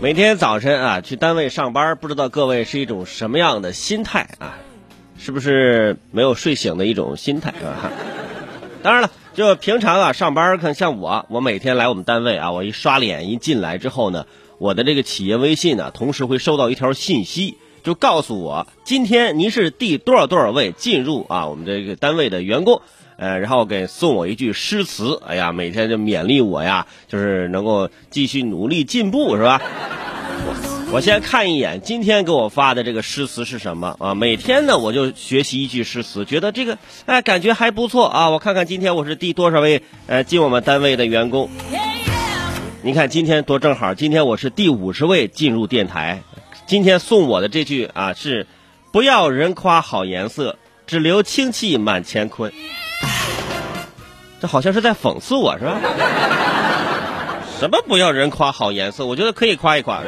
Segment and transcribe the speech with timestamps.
[0.00, 4.56] 每天早晨啊，去单位上班，不知道各位是一种什么样的心态啊？
[5.18, 7.90] 是不是没有睡醒的一种心态啊？
[8.80, 14.26] 当然了，就平常啊上班，看像我，我每天来我们单位啊，我一刷脸一进来之后呢，
[14.58, 22.82] 我的这个企业微信呢，同时会收到一条信息，就告诉我今天您是第多少多少位进入啊我们这个单位的员工。
[23.18, 29.60] 呃，然后给送我一句诗词，哎呀，每天就勉励我呀，就是能够继续努力进步，是吧？
[30.92, 34.14] 我先看一眼今天给我发的这个诗词是什么啊？
[34.14, 38.30] 每天呢我就学习一句诗词，觉得这个哎感觉还不错啊。
[38.30, 41.50] 我看看今天我是第多少位呃进我们单位的员工？
[42.82, 46.22] 你看今天多正好，今天我是第五十位进入电台。
[46.66, 48.46] 今天送我的这句啊是：
[48.92, 50.56] 不要人夸好颜色，
[50.86, 52.52] 只留清气满乾坤。
[54.40, 55.80] 这好像是在讽刺我是吧？
[57.58, 59.04] 什么不要人夸好颜色？
[59.04, 60.02] 我觉得可以夸一夸。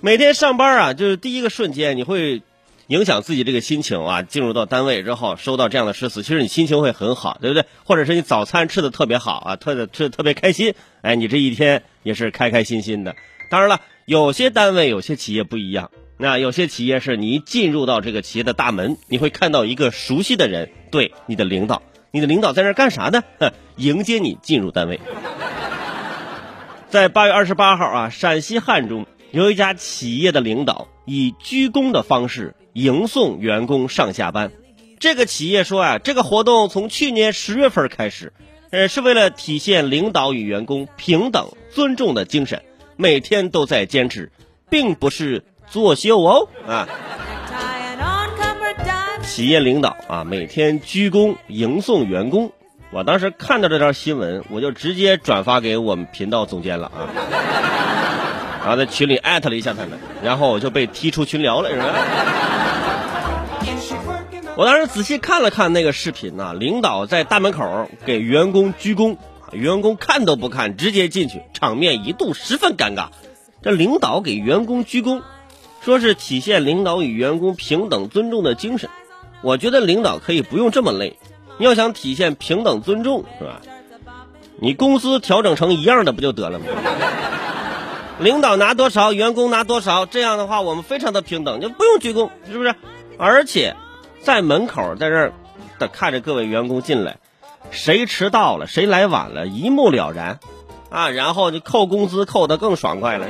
[0.00, 2.42] 每天上班啊，就是第一个瞬间，你会
[2.88, 4.22] 影响自己这个心情啊。
[4.22, 7.64] 进入到单位之后，收到这样的诗词，其实你心情会很好，对不对？
[7.84, 13.14] 或者是你早餐吃的特别好啊，特的吃的特别开心，哎，你这一天也是开开心心的。
[13.48, 15.92] 当然了，有些单位、有些企业不一样。
[16.22, 23.24] 那有些企业是你一进入到这个企业的大门，你会看到一个熟悉的人，对，你的领导，你的领导在那干啥呢？
[23.74, 25.00] 迎接你进入单位。
[26.90, 34.52] 在八月二十八号啊，陕西汉中有一家企业的领导以鞠躬的方式迎送员工上下班。
[35.00, 38.32] 这个企业说啊，这个活动从去年十月份开始，
[38.70, 42.62] 呃，是为了体现领导与员工平等尊重的精神，
[42.96, 44.30] 每天都在坚持，
[44.70, 45.42] 并不是。
[45.68, 46.88] 作秀哦啊！
[49.22, 52.52] 企业领导啊，每天鞠躬迎送员工。
[52.90, 57.08] 我当时看到这条新闻，我就直接转发给我们频道总监了啊，
[58.60, 61.86] 然后在群里艾特了一下他们，然后我就被踢出群聊了，是吧？
[64.54, 69.16] 我当时仔细看了看那个视频呐，领导在大门口给员工鞠躬，
[69.52, 73.06] 员工看都不看，直接进去，场面一度十分尴尬。
[73.62, 75.22] 这领导给员工鞠躬。
[75.82, 78.88] 说是体现领导与员工平等尊重的精神，
[79.42, 81.18] 我觉得领导可以不用这么累。
[81.58, 83.60] 你要想体现平等尊重，是吧？
[84.60, 86.66] 你工资调整成一样的不就得了吗？
[88.20, 92.74] 领导拿多少，员工拿多少，这样的话我们非常的平等，就不用鞠躬，是不是？
[93.18, 93.74] 而且
[94.20, 95.32] 在门口在这儿
[95.80, 97.16] 的看着各位员工进来，
[97.72, 100.38] 谁迟到了，谁来晚了，一目了然
[100.90, 103.26] 啊，然后就扣工资扣的更爽快了。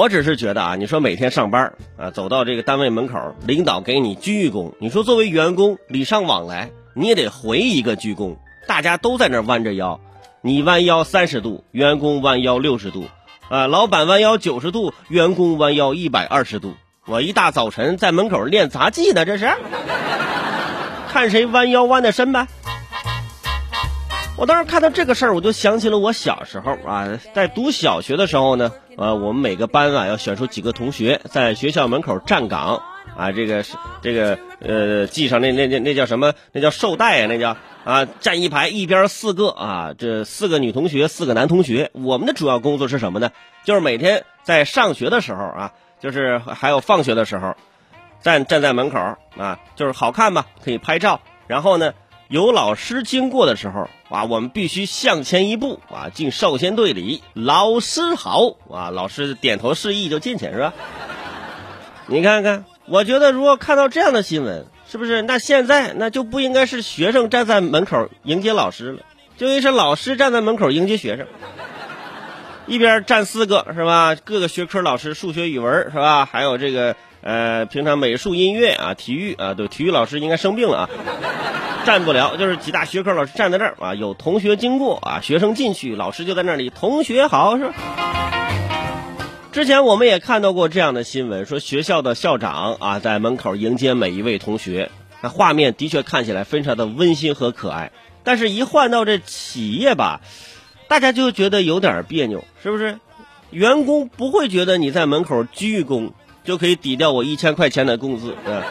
[0.00, 8.34] 我只是觉得啊，你说每天上班啊，走到这个单位门口，领导给你鞠一躬，你说作为员工礼尚往来，你也得回一个鞠躬。
[8.66, 10.00] 大家都在那弯着腰，
[10.40, 13.04] 你弯腰三十度，员工弯腰六十度，
[13.50, 16.72] 啊，老板弯腰九十度，员工弯腰一百二十度。
[17.04, 19.50] 我一大早晨在门口练杂技呢，这是，
[21.12, 22.46] 看谁弯腰弯的深呗。
[24.40, 32.82] 我当时看到这个事儿，我就想起了我小时候啊，在读小学的时候呢，呃，我们每个班啊要选出几个同学在学校门口站岗
[33.18, 36.32] 啊，这个是这个呃系上那那那那叫什么？
[36.52, 41.90] 那叫绶带啊，那叫啊，站一排，一边四个啊，这四个女同学，四个男同学。
[41.92, 43.32] 我们的主要工作是什么呢？
[43.66, 47.56] 就是每天在上学的时候啊，就是还有放学的时候，
[48.22, 48.98] 站站在门口
[49.36, 51.92] 啊，就是好看吧，可以拍照，然后呢。
[52.32, 60.74] 有老师经过的时候啊，我们必须向前一步啊，进少先队里，老师好啊，老师点头示意就进去是吧？
[62.06, 65.22] 你看看，我觉得如果看到这样的新闻，是不是？
[65.22, 69.02] 那现在那就不应该是学生站在门口迎接老师了，
[69.36, 71.24] 就应该是老师站在门口迎接学生，
[72.66, 74.16] 一边站四个是吧？
[74.16, 76.26] 各个学科老师，数学、语文是吧？
[76.26, 80.90] 还有这个呃，平常美术、音乐啊，体育啊，对，体育老师应该生病了啊。
[81.84, 87.72] 站不了，就是几大学科老师站在这儿啊，有同学经过啊，学生进去，老师就在那里，同学好是？
[89.50, 94.90] 之前我们也看到过这样的新闻，说学校的校长啊在门口迎接每一位同学，
[95.22, 97.90] 那画面的确看起来非常的温馨和可爱。
[98.22, 100.20] 但是，一换到这企业吧，
[100.86, 102.98] 大家就觉得有点别扭，是不是？
[103.50, 106.12] 员工不会觉得你在门口鞠躬
[106.44, 108.62] 就可以抵掉我一千块钱的工资，对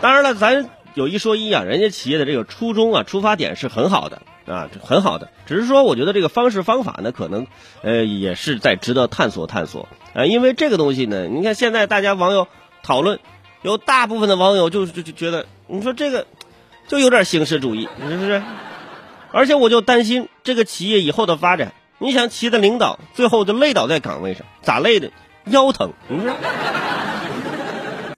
[0.00, 0.68] 当然了，咱。
[0.96, 5.30] 有一说一啊，人家企业的这个初衷啊，出发点是很好的啊，很好的。
[5.44, 7.46] 只是说，我觉得这个方式方法呢，可能
[7.82, 10.24] 呃也是在值得探索探索啊。
[10.24, 12.48] 因为这个东西呢，你看现在大家网友
[12.82, 13.20] 讨论，
[13.60, 16.26] 有大部分的网友就就就觉得，你说这个
[16.88, 18.42] 就有点形式主义，是不是？
[19.32, 21.74] 而且我就担心这个企业以后的发展。
[21.98, 25.10] 你想，企业的领导最后就累倒在岗位上，咋累的？
[25.44, 26.34] 腰疼，你说。